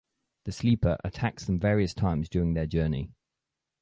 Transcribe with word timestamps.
The 0.45 0.51
Sleeper 0.51 0.97
attacks 1.03 1.45
them 1.45 1.59
various 1.59 1.93
times 1.93 2.27
during 2.27 2.55
their 2.55 2.65
journey. 2.65 3.11